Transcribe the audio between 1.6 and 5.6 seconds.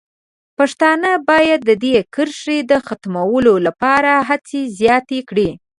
د دې کرښې د ختمولو لپاره هڅې زیاتې کړي.